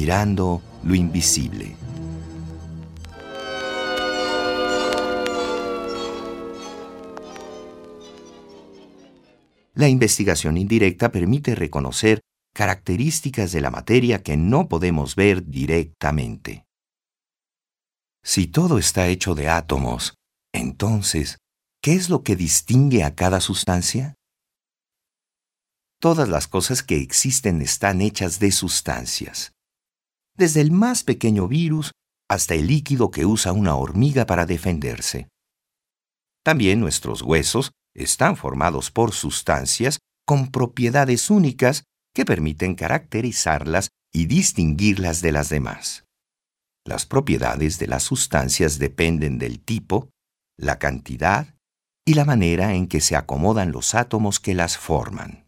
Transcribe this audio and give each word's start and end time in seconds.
mirando 0.00 0.62
lo 0.82 0.94
invisible. 0.94 1.76
La 9.74 9.88
investigación 9.88 10.56
indirecta 10.56 11.12
permite 11.12 11.54
reconocer 11.54 12.20
características 12.54 13.52
de 13.52 13.60
la 13.60 13.70
materia 13.70 14.22
que 14.22 14.38
no 14.38 14.68
podemos 14.68 15.16
ver 15.16 15.44
directamente. 15.44 16.64
Si 18.24 18.46
todo 18.46 18.78
está 18.78 19.06
hecho 19.08 19.34
de 19.34 19.50
átomos, 19.50 20.14
entonces, 20.54 21.36
¿qué 21.82 21.92
es 21.92 22.08
lo 22.08 22.22
que 22.22 22.36
distingue 22.36 23.04
a 23.04 23.14
cada 23.14 23.42
sustancia? 23.42 24.14
Todas 26.00 26.30
las 26.30 26.48
cosas 26.48 26.82
que 26.82 26.96
existen 26.96 27.60
están 27.60 28.00
hechas 28.00 28.40
de 28.40 28.50
sustancias. 28.50 29.52
Desde 30.40 30.62
el 30.62 30.70
más 30.70 31.04
pequeño 31.04 31.48
virus 31.48 31.92
hasta 32.30 32.54
el 32.54 32.66
líquido 32.66 33.10
que 33.10 33.26
usa 33.26 33.52
una 33.52 33.74
hormiga 33.74 34.24
para 34.24 34.46
defenderse. 34.46 35.28
También 36.42 36.80
nuestros 36.80 37.20
huesos 37.20 37.72
están 37.94 38.38
formados 38.38 38.90
por 38.90 39.12
sustancias 39.12 39.98
con 40.26 40.50
propiedades 40.50 41.28
únicas 41.28 41.84
que 42.14 42.24
permiten 42.24 42.74
caracterizarlas 42.74 43.90
y 44.14 44.24
distinguirlas 44.24 45.20
de 45.20 45.32
las 45.32 45.50
demás. 45.50 46.04
Las 46.86 47.04
propiedades 47.04 47.78
de 47.78 47.88
las 47.88 48.04
sustancias 48.04 48.78
dependen 48.78 49.36
del 49.36 49.60
tipo, 49.60 50.08
la 50.58 50.78
cantidad 50.78 51.54
y 52.06 52.14
la 52.14 52.24
manera 52.24 52.72
en 52.72 52.86
que 52.86 53.02
se 53.02 53.14
acomodan 53.14 53.72
los 53.72 53.94
átomos 53.94 54.40
que 54.40 54.54
las 54.54 54.78
forman. 54.78 55.46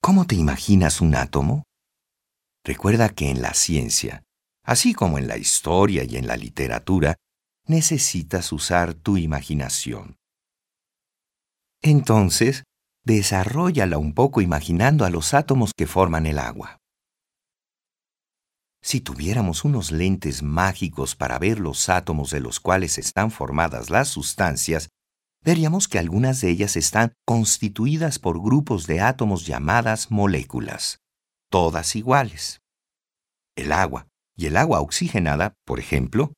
¿Cómo 0.00 0.26
te 0.26 0.36
imaginas 0.36 1.02
un 1.02 1.14
átomo? 1.14 1.67
Recuerda 2.68 3.08
que 3.08 3.30
en 3.30 3.40
la 3.40 3.54
ciencia, 3.54 4.24
así 4.62 4.92
como 4.92 5.16
en 5.16 5.26
la 5.26 5.38
historia 5.38 6.04
y 6.04 6.18
en 6.18 6.26
la 6.26 6.36
literatura, 6.36 7.16
necesitas 7.64 8.52
usar 8.52 8.92
tu 8.92 9.16
imaginación. 9.16 10.18
Entonces, 11.80 12.64
desarrollala 13.06 13.96
un 13.96 14.12
poco 14.12 14.42
imaginando 14.42 15.06
a 15.06 15.08
los 15.08 15.32
átomos 15.32 15.72
que 15.74 15.86
forman 15.86 16.26
el 16.26 16.38
agua. 16.38 16.76
Si 18.82 19.00
tuviéramos 19.00 19.64
unos 19.64 19.90
lentes 19.90 20.42
mágicos 20.42 21.16
para 21.16 21.38
ver 21.38 21.60
los 21.60 21.88
átomos 21.88 22.30
de 22.30 22.40
los 22.40 22.60
cuales 22.60 22.98
están 22.98 23.30
formadas 23.30 23.88
las 23.88 24.08
sustancias, 24.08 24.90
veríamos 25.42 25.88
que 25.88 25.98
algunas 25.98 26.42
de 26.42 26.50
ellas 26.50 26.76
están 26.76 27.14
constituidas 27.24 28.18
por 28.18 28.42
grupos 28.42 28.86
de 28.86 29.00
átomos 29.00 29.46
llamadas 29.46 30.10
moléculas, 30.10 31.00
todas 31.50 31.96
iguales. 31.96 32.60
El 33.56 33.72
agua 33.72 34.06
y 34.36 34.46
el 34.46 34.56
agua 34.56 34.80
oxigenada, 34.80 35.54
por 35.64 35.80
ejemplo, 35.80 36.32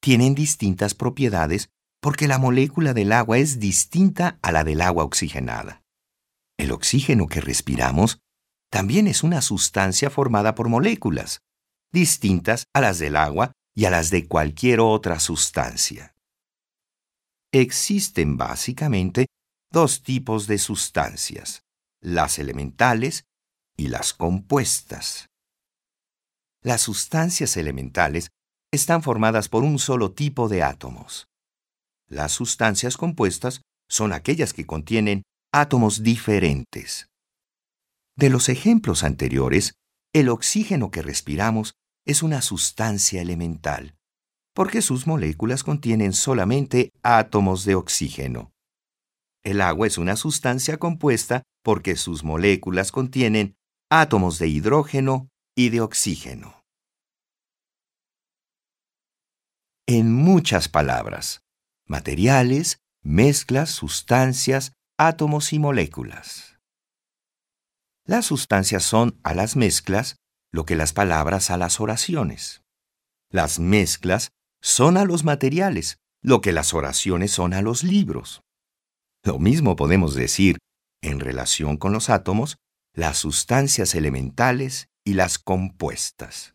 tienen 0.00 0.34
distintas 0.34 0.94
propiedades 0.94 1.68
porque 2.00 2.26
la 2.26 2.38
molécula 2.38 2.94
del 2.94 3.12
agua 3.12 3.38
es 3.38 3.60
distinta 3.60 4.38
a 4.42 4.50
la 4.50 4.64
del 4.64 4.80
agua 4.80 5.04
oxigenada. 5.04 5.82
El 6.58 6.72
oxígeno 6.72 7.28
que 7.28 7.40
respiramos 7.40 8.18
también 8.70 9.06
es 9.06 9.22
una 9.22 9.42
sustancia 9.42 10.10
formada 10.10 10.54
por 10.54 10.68
moléculas, 10.68 11.40
distintas 11.92 12.64
a 12.74 12.80
las 12.80 12.98
del 12.98 13.16
agua 13.16 13.52
y 13.74 13.84
a 13.84 13.90
las 13.90 14.10
de 14.10 14.26
cualquier 14.26 14.80
otra 14.80 15.20
sustancia. 15.20 16.14
Existen 17.52 18.36
básicamente 18.36 19.26
dos 19.70 20.02
tipos 20.02 20.46
de 20.46 20.58
sustancias, 20.58 21.62
las 22.00 22.38
elementales 22.38 23.24
y 23.76 23.88
las 23.88 24.12
compuestas. 24.12 25.26
Las 26.62 26.80
sustancias 26.80 27.56
elementales 27.56 28.28
están 28.72 29.02
formadas 29.02 29.48
por 29.48 29.64
un 29.64 29.78
solo 29.78 30.12
tipo 30.12 30.48
de 30.48 30.62
átomos. 30.62 31.26
Las 32.08 32.32
sustancias 32.32 32.96
compuestas 32.96 33.62
son 33.88 34.12
aquellas 34.12 34.52
que 34.52 34.66
contienen 34.66 35.22
átomos 35.52 36.02
diferentes. 36.02 37.06
De 38.16 38.30
los 38.30 38.48
ejemplos 38.48 39.04
anteriores, 39.04 39.72
el 40.14 40.28
oxígeno 40.28 40.90
que 40.90 41.02
respiramos 41.02 41.74
es 42.06 42.22
una 42.22 42.42
sustancia 42.42 43.22
elemental, 43.22 43.94
porque 44.54 44.82
sus 44.82 45.06
moléculas 45.06 45.64
contienen 45.64 46.12
solamente 46.12 46.90
átomos 47.02 47.64
de 47.64 47.74
oxígeno. 47.74 48.52
El 49.42 49.60
agua 49.60 49.86
es 49.86 49.98
una 49.98 50.16
sustancia 50.16 50.78
compuesta 50.78 51.42
porque 51.64 51.96
sus 51.96 52.24
moléculas 52.24 52.92
contienen 52.92 53.54
átomos 53.92 54.38
de 54.38 54.48
hidrógeno 54.48 55.28
y 55.54 55.68
de 55.68 55.82
oxígeno. 55.82 56.64
En 59.86 60.14
muchas 60.14 60.70
palabras, 60.70 61.42
materiales, 61.86 62.78
mezclas, 63.02 63.68
sustancias, 63.68 64.72
átomos 64.98 65.52
y 65.52 65.58
moléculas. 65.58 66.58
Las 68.06 68.24
sustancias 68.24 68.82
son 68.82 69.20
a 69.24 69.34
las 69.34 69.56
mezclas 69.56 70.16
lo 70.50 70.64
que 70.64 70.74
las 70.74 70.94
palabras 70.94 71.50
a 71.50 71.58
las 71.58 71.78
oraciones. 71.78 72.62
Las 73.30 73.58
mezclas 73.58 74.30
son 74.62 74.96
a 74.96 75.04
los 75.04 75.22
materiales, 75.22 75.98
lo 76.22 76.40
que 76.40 76.52
las 76.52 76.72
oraciones 76.72 77.30
son 77.30 77.52
a 77.52 77.60
los 77.60 77.84
libros. 77.84 78.40
Lo 79.22 79.38
mismo 79.38 79.76
podemos 79.76 80.14
decir 80.14 80.56
en 81.02 81.20
relación 81.20 81.76
con 81.76 81.92
los 81.92 82.08
átomos, 82.08 82.56
las 82.94 83.18
sustancias 83.18 83.94
elementales 83.94 84.88
y 85.04 85.14
las 85.14 85.38
compuestas. 85.38 86.54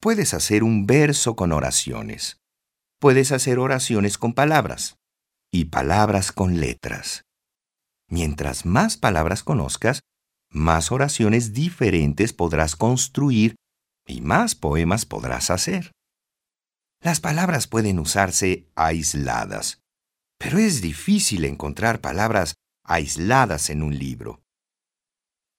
Puedes 0.00 0.34
hacer 0.34 0.64
un 0.64 0.86
verso 0.86 1.36
con 1.36 1.52
oraciones. 1.52 2.38
Puedes 2.98 3.32
hacer 3.32 3.58
oraciones 3.58 4.18
con 4.18 4.34
palabras 4.34 4.96
y 5.52 5.66
palabras 5.66 6.32
con 6.32 6.60
letras. 6.60 7.24
Mientras 8.08 8.66
más 8.66 8.96
palabras 8.96 9.42
conozcas, 9.42 10.00
más 10.50 10.90
oraciones 10.90 11.52
diferentes 11.52 12.32
podrás 12.32 12.74
construir 12.76 13.54
y 14.06 14.20
más 14.20 14.54
poemas 14.54 15.06
podrás 15.06 15.50
hacer. 15.50 15.92
Las 17.00 17.20
palabras 17.20 17.66
pueden 17.66 17.98
usarse 17.98 18.68
aisladas, 18.74 19.80
pero 20.38 20.58
es 20.58 20.82
difícil 20.82 21.44
encontrar 21.44 22.00
palabras 22.00 22.56
aisladas 22.84 23.70
en 23.70 23.82
un 23.82 23.96
libro. 23.96 24.42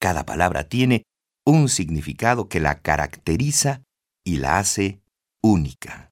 Cada 0.02 0.26
palabra 0.26 0.68
tiene 0.68 1.04
un 1.46 1.70
significado 1.70 2.50
que 2.50 2.60
la 2.60 2.82
caracteriza 2.82 3.84
y 4.26 4.38
la 4.38 4.58
hace 4.58 5.04
única. 5.44 6.11